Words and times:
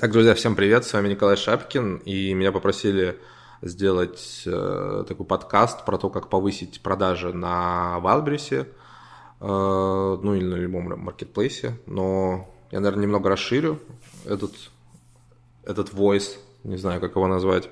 Так, 0.00 0.12
друзья, 0.12 0.34
всем 0.34 0.56
привет, 0.56 0.86
с 0.86 0.94
вами 0.94 1.10
Николай 1.10 1.36
Шапкин, 1.36 1.96
и 2.06 2.32
меня 2.32 2.52
попросили 2.52 3.18
сделать 3.60 4.44
э, 4.46 5.04
такой 5.06 5.26
подкаст 5.26 5.84
про 5.84 5.98
то, 5.98 6.08
как 6.08 6.30
повысить 6.30 6.80
продажи 6.80 7.34
на 7.34 8.00
Wildberries, 8.02 8.62
э, 8.62 8.66
ну 9.42 10.34
или 10.34 10.44
на 10.46 10.54
любом 10.54 10.98
маркетплейсе, 10.98 11.78
но 11.84 12.48
я, 12.70 12.80
наверное, 12.80 13.02
немного 13.02 13.28
расширю 13.28 13.78
этот, 14.24 14.52
этот 15.64 15.92
voice, 15.92 16.38
не 16.64 16.78
знаю, 16.78 17.02
как 17.02 17.16
его 17.16 17.26
назвать. 17.26 17.68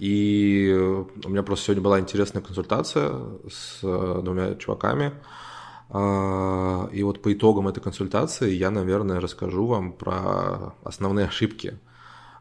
И 0.00 0.76
у 1.24 1.28
меня 1.28 1.44
просто 1.44 1.66
сегодня 1.66 1.84
была 1.84 2.00
интересная 2.00 2.42
консультация 2.42 3.12
с 3.48 3.78
э, 3.84 4.20
двумя 4.24 4.56
чуваками, 4.56 5.12
а, 5.12 5.49
и 5.92 7.02
вот 7.02 7.20
по 7.20 7.32
итогам 7.32 7.66
этой 7.66 7.80
консультации 7.80 8.52
я, 8.52 8.70
наверное, 8.70 9.20
расскажу 9.20 9.66
вам 9.66 9.92
про 9.92 10.74
основные 10.84 11.26
ошибки 11.26 11.80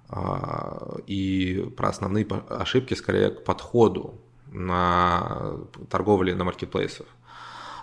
а, 0.08 0.98
и 1.08 1.72
про 1.76 1.90
основные 1.90 2.28
ошибки 2.50 2.94
скорее 2.94 3.32
к 3.32 3.44
подходу 3.44 4.22
на 4.52 5.58
торговле 5.90 6.36
на 6.36 6.44
маркетплейсах. 6.44 7.08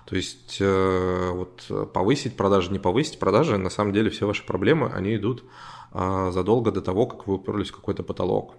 То 0.05 0.15
есть 0.15 0.59
э, 0.61 1.31
вот 1.33 1.69
повысить 1.93 2.37
продажи, 2.37 2.71
не 2.71 2.79
повысить 2.79 3.19
продажи, 3.19 3.59
на 3.59 3.71
самом 3.71 3.93
деле 3.93 4.11
все 4.11 4.27
ваши 4.27 4.47
проблемы, 4.47 4.89
они 4.95 5.17
идут 5.17 5.45
а, 5.93 6.31
задолго 6.31 6.71
до 6.71 6.81
того, 6.81 7.07
как 7.07 7.27
вы 7.27 7.35
уперлись 7.35 7.71
в 7.71 7.75
какой-то 7.75 8.03
потолок 8.03 8.55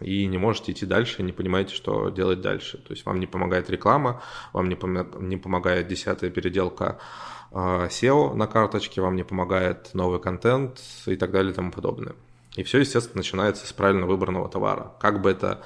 и 0.00 0.26
не 0.26 0.38
можете 0.38 0.72
идти 0.72 0.86
дальше, 0.86 1.22
не 1.22 1.32
понимаете, 1.32 1.74
что 1.74 2.10
делать 2.10 2.40
дальше. 2.40 2.78
То 2.78 2.92
есть 2.92 3.04
вам 3.04 3.20
не 3.20 3.26
помогает 3.26 3.70
реклама, 3.70 4.22
вам 4.52 4.68
не, 4.68 4.74
пом- 4.74 5.22
не 5.22 5.36
помогает 5.36 5.88
десятая 5.88 6.30
переделка 6.30 6.98
SEO 7.52 8.34
на 8.34 8.46
карточке, 8.46 9.00
вам 9.00 9.16
не 9.16 9.24
помогает 9.24 9.94
новый 9.94 10.20
контент 10.20 10.80
и 11.06 11.16
так 11.16 11.30
далее 11.30 11.52
и 11.52 11.54
тому 11.54 11.72
подобное. 11.72 12.14
И 12.56 12.62
все, 12.62 12.78
естественно, 12.78 13.18
начинается 13.18 13.66
с 13.66 13.72
правильно 13.72 14.06
выбранного 14.06 14.48
товара. 14.48 14.92
Как 15.00 15.22
бы 15.22 15.30
это 15.30 15.62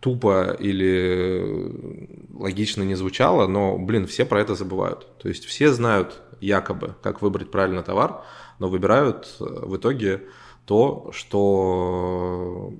тупо 0.00 0.56
или 0.58 2.26
логично 2.32 2.82
не 2.82 2.94
звучало, 2.94 3.46
но, 3.46 3.78
блин, 3.78 4.06
все 4.06 4.24
про 4.24 4.40
это 4.40 4.54
забывают. 4.54 5.06
То 5.18 5.28
есть 5.28 5.44
все 5.44 5.72
знают 5.72 6.22
якобы, 6.40 6.94
как 7.02 7.22
выбрать 7.22 7.50
правильно 7.50 7.82
товар, 7.82 8.22
но 8.58 8.68
выбирают 8.68 9.36
э, 9.40 9.44
в 9.44 9.76
итоге 9.76 10.22
то, 10.64 11.10
что 11.12 12.72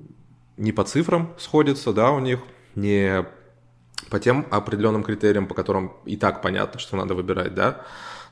не 0.57 0.71
по 0.71 0.83
цифрам 0.83 1.33
сходится, 1.37 1.93
да, 1.93 2.11
у 2.11 2.19
них, 2.19 2.39
не 2.75 3.25
по 4.09 4.19
тем 4.19 4.47
определенным 4.51 5.03
критериям, 5.03 5.47
по 5.47 5.55
которым 5.55 5.93
и 6.05 6.17
так 6.17 6.41
понятно, 6.41 6.79
что 6.79 6.95
надо 6.95 7.13
выбирать, 7.15 7.53
да, 7.53 7.85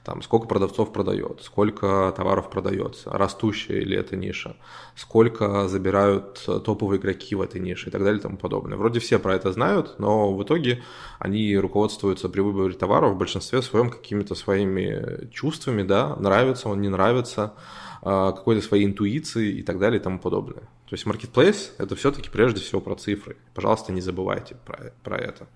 там, 0.03 0.21
сколько 0.21 0.47
продавцов 0.47 0.93
продает, 0.93 1.41
сколько 1.43 2.13
товаров 2.15 2.49
продается, 2.49 3.11
растущая 3.11 3.81
ли 3.81 3.95
это 3.95 4.15
ниша, 4.15 4.55
сколько 4.95 5.67
забирают 5.67 6.43
топовые 6.65 6.99
игроки 6.99 7.35
в 7.35 7.41
этой 7.41 7.59
нише 7.59 7.89
и 7.89 7.91
так 7.91 8.03
далее 8.03 8.19
и 8.19 8.21
тому 8.21 8.37
подобное. 8.37 8.77
Вроде 8.77 8.99
все 8.99 9.19
про 9.19 9.35
это 9.35 9.51
знают, 9.51 9.99
но 9.99 10.33
в 10.33 10.41
итоге 10.43 10.81
они 11.19 11.55
руководствуются 11.57 12.29
при 12.29 12.39
выборе 12.41 12.73
товаров 12.73 13.13
в 13.13 13.17
большинстве 13.17 13.61
своем 13.61 13.89
какими-то 13.89 14.35
своими 14.35 15.29
чувствами, 15.31 15.83
да, 15.83 16.15
нравится 16.15 16.69
он, 16.69 16.81
не 16.81 16.89
нравится, 16.89 17.53
какой-то 18.01 18.61
своей 18.61 18.85
интуиции 18.85 19.59
и 19.59 19.63
так 19.63 19.79
далее 19.79 19.99
и 19.99 20.03
тому 20.03 20.19
подобное. 20.19 20.61
То 20.89 20.95
есть 20.95 21.05
marketplace– 21.05 21.71
это 21.77 21.95
все-таки 21.95 22.29
прежде 22.29 22.61
всего 22.61 22.81
про 22.81 22.95
цифры. 22.95 23.37
Пожалуйста, 23.53 23.91
не 23.91 24.01
забывайте 24.01 24.55
про, 24.65 24.91
про 25.03 25.17
это. 25.17 25.47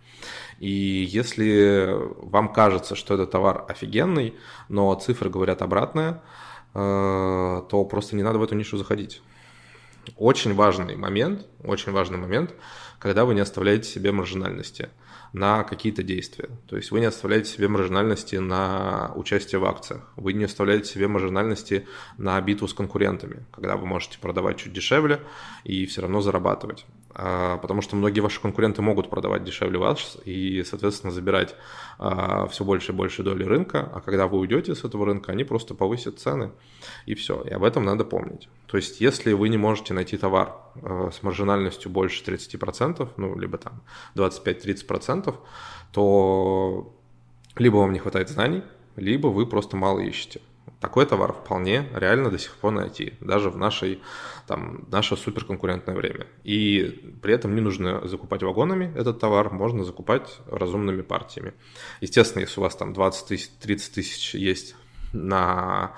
И 0.60 0.70
если 0.70 1.98
вам 2.22 2.54
кажется, 2.54 2.96
что 2.96 3.16
этот 3.16 3.32
товар 3.32 3.66
офигенный, 3.68 4.36
но 4.70 4.94
цифры 4.94 5.32
говорят 5.32 5.64
обратное, 5.64 6.22
э, 6.74 7.62
то 7.70 7.86
просто 7.86 8.16
не 8.16 8.22
надо 8.22 8.38
в 8.38 8.44
эту 8.44 8.54
нишу 8.54 8.78
заходить. 8.78 9.22
Очень 10.18 10.54
важный 10.54 10.96
момент, 10.96 11.48
очень 11.64 11.94
важный 11.94 12.18
момент, 12.18 12.54
когда 13.04 13.26
вы 13.26 13.36
не 13.36 13.42
оставляете 13.42 13.90
себе 13.90 14.14
маржинальности– 14.14 14.90
на 15.34 15.64
какие-то 15.64 16.04
действия. 16.04 16.48
То 16.68 16.78
есть 16.78 16.92
вы 16.92 17.00
не 17.00 17.08
оставляете 17.08 17.50
себе 17.50 17.68
маржинальности 17.68 18.36
на 18.36 19.12
участие 19.16 19.60
в 19.60 19.66
акциях, 19.66 20.08
вы 20.16 20.34
не 20.34 20.46
оставляете 20.46 20.90
себе 20.90 21.08
маржинальности 21.08 21.88
на 22.18 22.40
битву 22.40 22.68
с 22.68 22.74
конкурентами, 22.74 23.44
когда 23.52 23.76
вы 23.76 23.88
можете 23.88 24.20
продавать 24.20 24.58
чуть 24.58 24.74
дешевле 24.74 25.22
и 25.64 25.88
все 25.88 26.02
равно 26.02 26.22
зарабатывать. 26.22 26.86
А, 27.16 27.58
потому 27.58 27.82
что 27.82 27.96
многие 27.96 28.22
ваши 28.22 28.42
конкуренты 28.42 28.82
могут 28.82 29.10
продавать 29.10 29.44
дешевле 29.44 29.78
вас 29.78 30.18
и, 30.26 30.64
соответственно, 30.64 31.12
забирать 31.12 31.56
а, 32.00 32.48
все 32.48 32.64
больше 32.64 32.92
и 32.92 32.96
больше 32.96 33.24
доли 33.24 33.44
рынка, 33.44 33.90
а 33.94 34.02
когда 34.02 34.28
вы 34.28 34.40
уйдете 34.40 34.74
с 34.74 34.84
этого 34.84 35.06
рынка, 35.06 35.32
они 35.32 35.44
просто 35.44 35.76
повысят 35.76 36.20
цены, 36.20 36.52
и 37.06 37.14
все. 37.14 37.42
И 37.44 37.52
об 37.52 37.64
этом 37.64 37.86
надо 37.86 38.04
помнить. 38.04 38.50
То 38.66 38.78
есть, 38.78 39.00
если 39.00 39.34
вы 39.34 39.50
не 39.50 39.58
можете 39.58 39.94
найти 39.94 40.18
товар 40.18 40.56
а, 40.82 41.12
с 41.12 41.22
маржинальностью 41.22 41.92
больше 41.92 42.24
30%, 42.24 43.08
ну, 43.18 43.38
либо 43.38 43.58
там 43.58 43.84
25-30%, 44.16 45.36
то 45.92 46.94
либо 47.56 47.76
вам 47.78 47.94
не 47.94 48.00
хватает 48.00 48.30
знаний, 48.30 48.64
либо 48.96 49.28
вы 49.28 49.46
просто 49.46 49.78
мало 49.78 50.00
ищете. 50.00 50.42
Такой 50.84 51.06
товар 51.06 51.32
вполне 51.32 51.88
реально 51.96 52.30
до 52.30 52.38
сих 52.38 52.58
пор 52.58 52.74
найти, 52.74 53.14
даже 53.22 53.50
в 53.50 53.56
нашей, 53.58 54.02
там, 54.48 54.84
наше 54.92 55.16
суперконкурентное 55.16 55.96
время. 55.96 56.28
И 56.44 57.18
при 57.22 57.34
этом 57.34 57.56
не 57.56 57.62
нужно 57.62 58.06
закупать 58.06 58.44
вагонами 58.44 58.92
этот 58.94 59.18
товар, 59.18 59.50
можно 59.50 59.86
закупать 59.86 60.40
разумными 60.46 61.02
партиями. 61.02 61.54
Естественно, 62.02 62.42
если 62.42 62.60
у 62.60 62.64
вас 62.64 62.76
там 62.76 62.92
20 62.92 63.28
тысяч, 63.28 63.50
30 63.62 63.94
тысяч 63.94 64.36
есть 64.36 64.76
на 65.14 65.94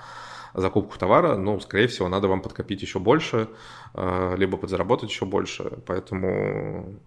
закупку 0.54 0.96
товара, 0.96 1.34
ну, 1.36 1.58
скорее 1.58 1.88
всего, 1.88 2.06
надо 2.08 2.28
вам 2.28 2.40
подкопить 2.40 2.80
еще 2.80 3.00
больше, 3.00 3.48
э, 3.92 4.36
либо 4.38 4.56
подзаработать 4.56 5.10
еще 5.10 5.24
больше. 5.24 5.64
Поэтому 5.84 7.00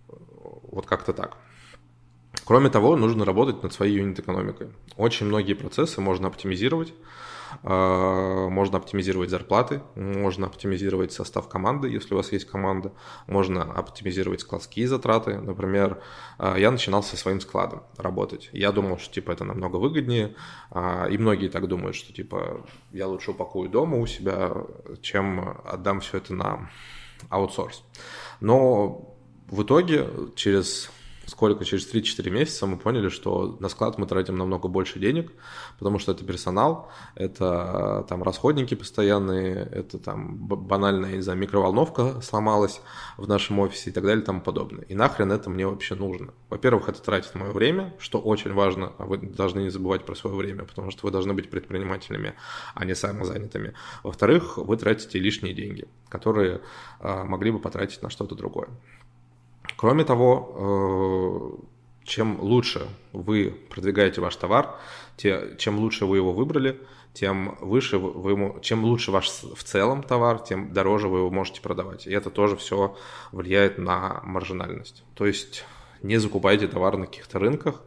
вот 0.63 0.85
как-то 0.85 1.13
так. 1.13 1.37
Кроме 2.49 2.71
того, 2.71 2.95
нужно 2.95 3.25
работать 3.25 3.61
над 3.61 3.73
своей 3.73 3.97
юнит-экономикой. 3.97 4.69
Очень 4.97 5.27
многие 5.27 5.53
процессы 5.53 6.01
можно 6.01 6.27
оптимизировать. 6.29 6.95
А, 7.61 8.49
можно 8.49 8.79
оптимизировать 8.79 9.29
зарплаты, 9.29 9.83
можно 9.93 10.47
оптимизировать 10.47 11.13
состав 11.13 11.47
команды, 11.47 11.89
если 11.89 12.15
у 12.15 12.17
вас 12.17 12.31
есть 12.31 12.45
команда, 12.45 12.91
можно 13.27 13.61
оптимизировать 13.61 14.41
складские 14.41 14.87
затраты. 14.87 15.37
Например, 15.37 16.01
а, 16.39 16.57
я 16.57 16.71
начинал 16.71 17.03
со 17.03 17.17
своим 17.17 17.39
складом 17.39 17.83
работать. 17.97 18.49
Я 18.51 18.71
думал, 18.71 18.97
что 18.97 19.13
типа 19.13 19.29
это 19.29 19.43
намного 19.43 19.75
выгоднее, 19.75 20.33
а, 20.71 21.05
и 21.05 21.19
многие 21.19 21.49
так 21.49 21.67
думают, 21.67 21.95
что 21.95 22.11
типа 22.13 22.65
я 22.91 23.05
лучше 23.05 23.29
упакую 23.29 23.69
дома 23.69 23.97
у 23.99 24.07
себя, 24.07 24.51
чем 25.03 25.55
отдам 25.65 25.99
все 25.99 26.17
это 26.17 26.33
на 26.33 26.71
аутсорс. 27.29 27.83
Но 28.39 29.15
в 29.51 29.61
итоге 29.61 30.09
через 30.35 30.89
сколько, 31.29 31.63
через 31.65 31.91
3-4 31.93 32.29
месяца 32.29 32.65
мы 32.65 32.77
поняли, 32.77 33.09
что 33.09 33.57
на 33.59 33.69
склад 33.69 33.97
мы 33.97 34.07
тратим 34.07 34.35
намного 34.35 34.67
больше 34.67 34.99
денег, 34.99 35.31
потому 35.77 35.99
что 35.99 36.11
это 36.11 36.25
персонал, 36.25 36.91
это 37.15 38.05
там 38.09 38.23
расходники 38.23 38.75
постоянные, 38.75 39.55
это 39.71 39.99
там 39.99 40.37
банальная, 40.37 41.13
не 41.13 41.21
знаю, 41.21 41.39
микроволновка 41.39 42.21
сломалась 42.21 42.81
в 43.17 43.27
нашем 43.27 43.59
офисе 43.59 43.89
и 43.89 43.93
так 43.93 44.03
далее 44.03 44.21
и 44.21 44.25
тому 44.25 44.41
подобное. 44.41 44.83
И 44.85 44.95
нахрен 44.95 45.31
это 45.31 45.49
мне 45.49 45.67
вообще 45.67 45.95
нужно? 45.95 46.33
Во-первых, 46.49 46.89
это 46.89 47.01
тратит 47.01 47.35
мое 47.35 47.51
время, 47.51 47.93
что 47.99 48.19
очень 48.19 48.53
важно, 48.53 48.93
а 48.97 49.05
вы 49.05 49.17
должны 49.17 49.61
не 49.61 49.69
забывать 49.69 50.05
про 50.05 50.15
свое 50.15 50.35
время, 50.35 50.65
потому 50.65 50.91
что 50.91 51.05
вы 51.05 51.11
должны 51.11 51.33
быть 51.33 51.49
предпринимателями, 51.49 52.33
а 52.73 52.85
не 52.85 52.95
самозанятыми. 52.95 53.73
Во-вторых, 54.03 54.57
вы 54.57 54.77
тратите 54.77 55.19
лишние 55.19 55.53
деньги, 55.53 55.87
которые 56.09 56.61
э, 56.99 57.23
могли 57.23 57.51
бы 57.51 57.59
потратить 57.59 58.01
на 58.01 58.09
что-то 58.09 58.35
другое. 58.35 58.69
Кроме 59.79 60.03
того, 60.03 61.55
э, 61.55 62.03
чем 62.03 62.41
лучше 62.41 62.85
вы 63.13 63.57
продвигаете 63.69 64.19
ваш 64.19 64.35
товар, 64.35 64.75
чем 65.15 65.79
лучше 65.79 66.05
вы 66.05 66.17
его 66.17 66.33
выбрали, 66.33 66.81
тем 67.13 67.57
выше 67.61 67.97
вы 67.97 68.31
ему, 68.31 68.59
чем 68.59 68.83
лучше 68.83 69.11
ваш 69.11 69.29
в 69.29 69.63
целом 69.63 70.03
товар, 70.03 70.39
тем 70.39 70.73
дороже 70.73 71.07
вы 71.07 71.19
его 71.19 71.29
можете 71.29 71.61
продавать. 71.61 72.07
И 72.07 72.11
это 72.11 72.29
тоже 72.29 72.57
все 72.57 72.97
влияет 73.31 73.77
на 73.77 74.19
маржинальность. 74.25 75.05
То 75.13 75.25
есть 75.25 75.63
не 76.01 76.17
закупайте 76.17 76.67
товар 76.67 76.97
на 76.97 77.05
каких-то 77.05 77.39
рынках, 77.39 77.81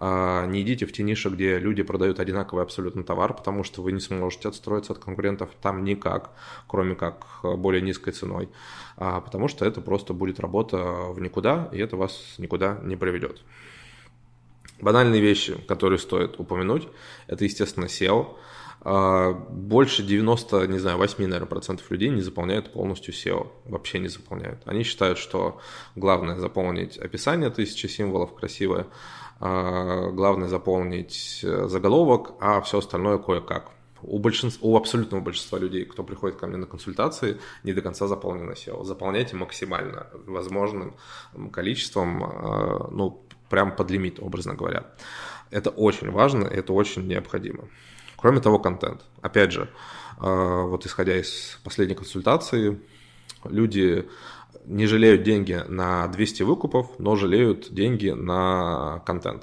не 0.00 0.62
идите 0.62 0.86
в 0.86 0.92
те 0.92 1.02
ниши, 1.02 1.30
где 1.30 1.58
люди 1.58 1.82
продают 1.82 2.20
одинаковый 2.20 2.64
абсолютно 2.64 3.04
товар, 3.04 3.34
потому 3.34 3.64
что 3.64 3.82
вы 3.82 3.92
не 3.92 4.00
сможете 4.00 4.48
отстроиться 4.48 4.92
от 4.92 4.98
конкурентов 4.98 5.50
там 5.62 5.84
никак, 5.84 6.32
кроме 6.66 6.94
как 6.94 7.24
более 7.42 7.80
низкой 7.80 8.12
ценой, 8.12 8.48
а, 8.96 9.20
потому 9.20 9.48
что 9.48 9.64
это 9.64 9.80
просто 9.80 10.12
будет 10.12 10.40
работа 10.40 10.78
в 10.78 11.20
никуда, 11.20 11.68
и 11.72 11.78
это 11.78 11.96
вас 11.96 12.34
никуда 12.38 12.78
не 12.82 12.96
приведет. 12.96 13.42
Банальные 14.80 15.20
вещи, 15.20 15.56
которые 15.68 15.98
стоит 15.98 16.38
упомянуть, 16.38 16.88
это, 17.26 17.44
естественно, 17.44 17.86
SEO. 17.86 18.36
А, 18.86 19.32
больше 19.32 20.02
90, 20.02 20.66
не 20.66 20.78
знаю, 20.78 20.98
8, 20.98 21.24
наверное, 21.24 21.46
процентов 21.46 21.90
людей 21.90 22.10
не 22.10 22.20
заполняют 22.20 22.72
полностью 22.72 23.14
SEO. 23.14 23.48
Вообще 23.64 23.98
не 23.98 24.08
заполняют. 24.08 24.60
Они 24.66 24.82
считают, 24.82 25.18
что 25.18 25.58
главное 25.96 26.36
заполнить 26.36 26.98
описание 26.98 27.48
тысячи 27.48 27.86
символов 27.86 28.34
красивое, 28.34 28.86
а, 29.40 30.10
главное 30.10 30.48
заполнить 30.48 31.40
э, 31.42 31.66
заголовок, 31.66 32.34
а 32.40 32.60
все 32.60 32.78
остальное 32.78 33.18
кое-как. 33.18 33.70
у, 34.02 34.18
большинства, 34.18 34.68
у 34.68 34.76
абсолютного 34.76 35.22
большинства 35.22 35.58
людей, 35.58 35.86
кто 35.86 36.04
приходит 36.04 36.36
ко 36.38 36.46
мне 36.46 36.58
на 36.58 36.66
консультации, 36.66 37.38
не 37.62 37.72
до 37.72 37.80
конца 37.80 38.06
заполнено 38.06 38.52
SEO. 38.52 38.84
Заполняйте 38.84 39.34
максимально 39.34 40.08
возможным 40.26 40.94
количеством, 41.52 42.22
э, 42.22 42.88
ну, 42.90 43.24
прям 43.48 43.74
под 43.74 43.90
лимит, 43.90 44.20
образно 44.20 44.54
говоря. 44.54 44.84
Это 45.50 45.70
очень 45.70 46.10
важно, 46.10 46.46
это 46.46 46.74
очень 46.74 47.06
необходимо. 47.06 47.64
Кроме 48.24 48.40
того, 48.40 48.58
контент. 48.58 49.02
Опять 49.20 49.52
же, 49.52 49.68
э, 50.18 50.62
вот 50.66 50.86
исходя 50.86 51.14
из 51.14 51.60
последней 51.62 51.94
консультации, 51.94 52.80
люди 53.44 54.08
не 54.64 54.86
жалеют 54.86 55.24
деньги 55.24 55.62
на 55.68 56.08
200 56.08 56.42
выкупов, 56.44 56.86
но 56.98 57.16
жалеют 57.16 57.74
деньги 57.74 58.08
на 58.08 59.02
контент. 59.04 59.42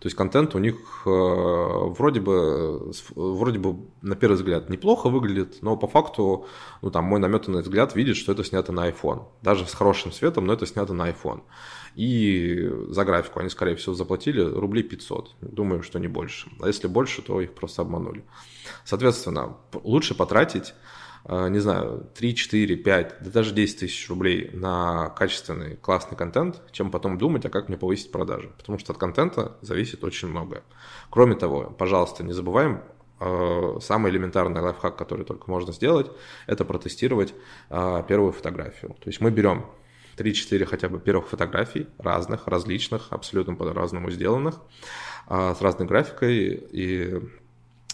То 0.00 0.06
есть 0.06 0.16
контент 0.16 0.54
у 0.54 0.58
них 0.58 0.76
э, 1.06 1.08
вроде 1.08 2.20
бы, 2.20 2.92
вроде 3.14 3.58
бы 3.58 3.76
на 4.02 4.14
первый 4.14 4.34
взгляд 4.34 4.68
неплохо 4.68 5.08
выглядит, 5.08 5.62
но 5.62 5.76
по 5.76 5.88
факту, 5.88 6.46
ну 6.82 6.90
там 6.90 7.04
мой 7.04 7.18
наметанный 7.18 7.62
взгляд 7.62 7.96
видит, 7.96 8.16
что 8.16 8.32
это 8.32 8.44
снято 8.44 8.72
на 8.72 8.88
iPhone. 8.88 9.24
Даже 9.42 9.66
с 9.66 9.74
хорошим 9.74 10.12
светом, 10.12 10.46
но 10.46 10.52
это 10.52 10.66
снято 10.66 10.92
на 10.92 11.10
iPhone. 11.10 11.42
И 11.94 12.70
за 12.88 13.04
графику 13.04 13.40
они, 13.40 13.48
скорее 13.48 13.74
всего, 13.76 13.94
заплатили 13.94 14.40
рублей 14.40 14.82
500. 14.82 15.36
Думаю, 15.40 15.82
что 15.82 15.98
не 15.98 16.08
больше. 16.08 16.50
А 16.60 16.66
если 16.66 16.88
больше, 16.88 17.22
то 17.22 17.40
их 17.40 17.54
просто 17.54 17.82
обманули. 17.82 18.22
Соответственно, 18.84 19.56
лучше 19.82 20.14
потратить 20.14 20.74
не 21.28 21.58
знаю, 21.58 22.08
3, 22.14 22.34
4, 22.34 22.76
5, 22.76 23.16
да 23.20 23.30
даже 23.30 23.52
10 23.52 23.80
тысяч 23.80 24.08
рублей 24.08 24.50
на 24.52 25.10
качественный, 25.10 25.76
классный 25.76 26.16
контент, 26.16 26.62
чем 26.70 26.90
потом 26.90 27.18
думать, 27.18 27.44
а 27.44 27.50
как 27.50 27.68
мне 27.68 27.76
повысить 27.76 28.12
продажи. 28.12 28.50
Потому 28.56 28.78
что 28.78 28.92
от 28.92 28.98
контента 28.98 29.56
зависит 29.60 30.04
очень 30.04 30.28
многое. 30.28 30.62
Кроме 31.10 31.34
того, 31.34 31.74
пожалуйста, 31.76 32.22
не 32.22 32.32
забываем 32.32 32.82
э, 33.18 33.78
самый 33.80 34.12
элементарный 34.12 34.60
лайфхак, 34.60 34.96
который 34.96 35.24
только 35.24 35.50
можно 35.50 35.72
сделать, 35.72 36.10
это 36.46 36.64
протестировать 36.64 37.34
э, 37.70 38.04
первую 38.06 38.32
фотографию. 38.32 38.94
То 39.00 39.08
есть 39.08 39.20
мы 39.20 39.32
берем 39.32 39.66
3-4 40.16 40.64
хотя 40.64 40.88
бы 40.88 41.00
первых 41.00 41.26
фотографий, 41.28 41.88
разных, 41.98 42.46
различных, 42.46 43.08
абсолютно 43.10 43.54
по-разному 43.54 44.10
сделанных, 44.10 44.60
с 45.28 45.60
разной 45.60 45.88
графикой, 45.88 46.54
и 46.70 47.20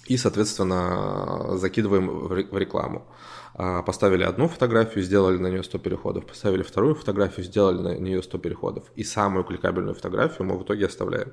и, 0.06 0.16
соответственно, 0.16 1.56
закидываем 1.56 2.08
в 2.08 2.58
рекламу. 2.58 3.06
А, 3.54 3.82
поставили 3.82 4.22
одну 4.22 4.48
фотографию, 4.48 5.04
сделали 5.04 5.36
на 5.36 5.48
нее 5.48 5.62
100 5.62 5.78
переходов, 5.78 6.26
поставили 6.26 6.62
вторую 6.62 6.94
фотографию, 6.94 7.44
сделали 7.44 7.82
на 7.82 7.98
нее 7.98 8.22
100 8.22 8.38
переходов. 8.38 8.84
И 8.96 9.04
самую 9.04 9.44
кликабельную 9.44 9.94
фотографию 9.94 10.46
мы 10.46 10.58
в 10.58 10.62
итоге 10.62 10.86
оставляем. 10.86 11.32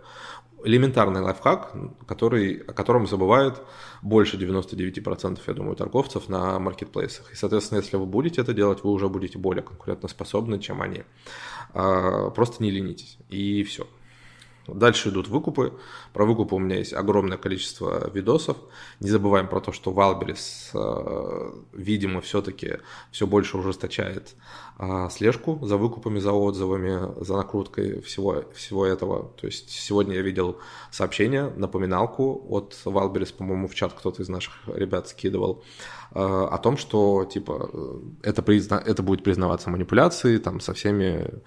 Элементарный 0.66 1.22
лайфхак, 1.22 1.74
который, 2.06 2.58
о 2.58 2.74
котором 2.74 3.08
забывают 3.08 3.62
больше 4.02 4.36
99%, 4.36 5.40
я 5.48 5.54
думаю, 5.54 5.78
торговцев 5.78 6.28
на 6.28 6.60
маркетплейсах. 6.60 7.32
И, 7.32 7.36
соответственно, 7.36 7.80
если 7.80 7.96
вы 7.96 8.06
будете 8.06 8.42
это 8.42 8.54
делать, 8.54 8.84
вы 8.84 8.92
уже 8.92 9.08
будете 9.08 9.38
более 9.38 9.64
конкурентоспособны, 9.64 10.60
чем 10.60 10.82
они. 10.82 11.04
А, 11.74 12.30
просто 12.32 12.62
не 12.62 12.72
ленитесь. 12.72 13.18
И 13.30 13.64
все. 13.64 13.88
Дальше 14.74 15.10
идут 15.10 15.28
выкупы. 15.28 15.74
Про 16.14 16.26
выкупы 16.26 16.56
у 16.56 16.60
меня 16.60 16.78
есть 16.78 16.94
огромное 16.94 17.38
количество 17.38 18.10
видосов. 18.12 18.58
Не 19.00 19.10
забываем 19.10 19.48
про 19.48 19.60
то, 19.62 19.72
что 19.72 19.92
Валберис, 19.92 20.72
э, 20.74 21.52
видимо, 21.74 22.22
все-таки 22.22 22.78
все 23.12 23.28
больше 23.28 23.58
ужесточает 23.58 24.36
э, 24.78 25.08
слежку 25.12 25.60
за 25.66 25.78
выкупами, 25.78 26.20
за 26.20 26.32
отзывами, 26.32 27.24
за 27.24 27.38
накруткой 27.38 28.02
всего, 28.02 28.44
всего 28.54 28.86
этого. 28.86 29.32
То 29.40 29.48
есть 29.48 29.70
сегодня 29.70 30.16
я 30.16 30.22
видел 30.22 30.58
сообщение, 30.92 31.52
напоминалку 31.56 32.46
от 32.50 32.78
Валберис, 32.86 33.32
по-моему, 33.32 33.68
в 33.68 33.76
чат 33.76 33.94
кто-то 33.94 34.22
из 34.22 34.30
наших 34.30 34.54
ребят 34.68 35.08
скидывал, 35.08 35.64
э, 36.14 36.20
о 36.20 36.58
том, 36.58 36.78
что, 36.78 37.26
типа, 37.26 37.70
это, 38.24 38.42
призна... 38.42 38.82
это 38.86 39.04
будет 39.04 39.24
признаваться 39.24 39.70
манипуляцией, 39.70 40.40
там, 40.40 40.60
со 40.60 40.74
всеми 40.74 41.42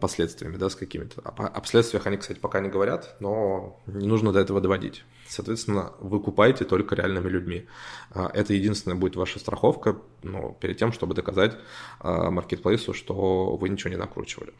последствиями, 0.00 0.56
да, 0.56 0.68
с 0.68 0.76
какими-то. 0.76 1.20
О 1.22 1.60
последствиях 1.60 2.06
они, 2.06 2.16
кстати, 2.16 2.38
пока 2.38 2.60
не 2.60 2.68
говорят, 2.68 3.16
но 3.20 3.80
не 3.86 4.06
нужно 4.06 4.32
до 4.32 4.40
этого 4.40 4.60
доводить. 4.60 5.04
Соответственно, 5.28 5.92
вы 5.98 6.20
купаете 6.20 6.64
только 6.64 6.94
реальными 6.94 7.28
людьми. 7.28 7.66
Э, 8.14 8.28
это 8.34 8.52
единственная 8.52 8.96
будет 8.96 9.16
ваша 9.16 9.38
страховка 9.38 9.96
ну, 10.22 10.56
перед 10.60 10.76
тем, 10.76 10.92
чтобы 10.92 11.14
доказать 11.14 11.56
э, 12.00 12.30
маркетплейсу, 12.30 12.92
что 12.92 13.56
вы 13.56 13.68
ничего 13.68 13.90
не 13.90 13.96
накручивали. 13.96 14.52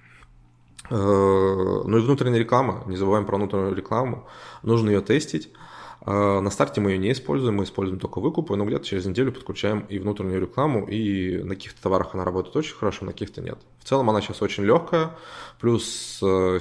Ну 0.91 1.97
и 1.97 2.01
внутренняя 2.01 2.41
реклама. 2.41 2.83
Не 2.87 2.97
забываем 2.97 3.25
про 3.25 3.37
внутреннюю 3.37 3.75
рекламу. 3.75 4.27
Нужно 4.63 4.91
ее 4.91 5.01
тестить. 5.01 5.51
А, 6.05 6.41
на 6.41 6.51
старте 6.51 6.81
мы 6.81 6.91
ее 6.91 6.99
не 6.99 7.13
используем, 7.13 7.57
мы 7.57 7.65
используем 7.65 8.01
только 8.01 8.21
выкупы, 8.21 8.57
но 8.57 8.65
где-то 8.65 8.85
через 8.85 9.07
неделю 9.07 9.33
подключаем 9.33 9.81
и 9.89 9.99
внутреннюю 9.99 10.41
рекламу, 10.41 10.87
и 10.87 11.43
на 11.43 11.55
каких-то 11.55 11.81
товарах 11.81 12.15
она 12.15 12.25
работает 12.25 12.57
очень 12.57 12.75
хорошо, 12.75 13.05
на 13.05 13.13
каких-то 13.13 13.41
нет. 13.41 13.59
В 13.83 13.89
целом 13.89 14.09
она 14.11 14.21
сейчас 14.21 14.41
очень 14.43 14.63
легкая, 14.63 15.11
плюс 15.59 16.21
э, 16.23 16.59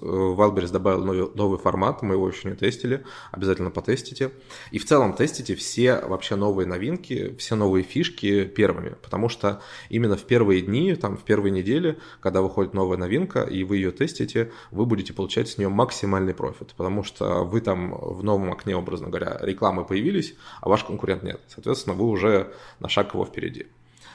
Wildberries 0.00 0.72
добавил 0.72 1.04
новый, 1.04 1.30
новый 1.34 1.58
формат, 1.58 2.00
мы 2.00 2.14
его 2.14 2.26
еще 2.26 2.48
не 2.48 2.54
тестили, 2.54 3.04
обязательно 3.30 3.70
потестите. 3.70 4.32
И 4.70 4.78
в 4.78 4.86
целом 4.86 5.12
тестите 5.12 5.54
все 5.54 6.00
вообще 6.00 6.34
новые 6.34 6.66
новинки, 6.66 7.36
все 7.36 7.56
новые 7.56 7.84
фишки 7.84 8.46
первыми, 8.46 8.94
потому 9.02 9.28
что 9.28 9.60
именно 9.90 10.16
в 10.16 10.22
первые 10.22 10.62
дни, 10.62 10.94
там 10.94 11.18
в 11.18 11.24
первые 11.24 11.50
недели, 11.50 11.98
когда 12.20 12.40
выходит 12.40 12.72
новая 12.72 12.96
новинка, 12.96 13.42
и 13.42 13.64
вы 13.64 13.76
ее 13.76 13.90
тестите, 13.90 14.50
вы 14.70 14.86
будете 14.86 15.12
получать 15.12 15.50
с 15.50 15.58
нее 15.58 15.68
максимальный 15.68 16.32
профит, 16.32 16.72
потому 16.74 17.04
что 17.04 17.44
вы 17.44 17.60
там 17.60 17.92
в 17.92 18.24
новом 18.24 18.50
окне 18.50 18.74
образно 18.74 19.08
говоря, 19.08 19.36
рекламы 19.42 19.84
появились, 19.84 20.34
а 20.62 20.70
ваш 20.70 20.84
конкурент 20.84 21.22
нет. 21.22 21.38
Соответственно, 21.48 21.94
вы 21.94 22.06
уже 22.06 22.54
на 22.80 22.88
шаг 22.88 23.12
его 23.12 23.26
впереди. 23.26 23.66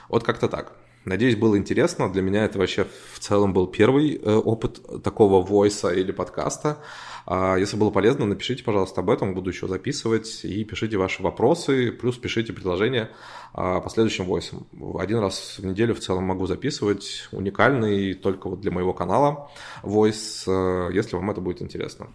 Вот 0.09 0.24
как-то 0.24 0.48
так. 0.48 0.74
Надеюсь, 1.07 1.38
было 1.38 1.57
интересно. 1.57 2.12
Для 2.12 2.21
меня 2.21 2.44
это 2.44 2.59
вообще 2.59 2.86
в 3.13 3.19
целом 3.19 3.54
был 3.54 3.68
первый 3.68 4.15
э, 4.15 4.36
опыт 4.36 4.81
такого 5.04 5.42
войса 5.42 5.88
или 5.88 6.12
подкаста. 6.12 6.80
А 7.25 7.56
если 7.56 7.77
было 7.77 7.92
полезно, 7.92 8.25
напишите, 8.25 8.62
пожалуйста, 8.62 9.00
об 9.00 9.09
этом. 9.09 9.33
Буду 9.33 9.50
еще 9.50 9.69
записывать. 9.69 10.44
И 10.44 10.65
пишите 10.65 10.98
ваши 10.98 11.24
вопросы. 11.24 11.94
Плюс 11.94 12.18
пишите 12.18 12.51
предложения 12.51 13.09
а, 13.54 13.80
по 13.80 13.89
следующим 13.89 14.25
войсам. 14.25 14.68
Один 15.00 15.19
раз 15.19 15.59
в 15.59 15.65
неделю 15.65 15.95
в 15.95 16.00
целом 16.00 16.25
могу 16.25 16.45
записывать. 16.45 17.30
Уникальный 17.31 18.13
только 18.13 18.50
вот 18.50 18.59
для 18.59 18.71
моего 18.71 18.94
канала 18.94 19.50
войс, 19.83 20.44
э, 20.45 20.89
если 20.92 21.15
вам 21.15 21.31
это 21.31 21.39
будет 21.39 21.62
интересно. 21.62 22.07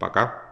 Пока. 0.00 0.45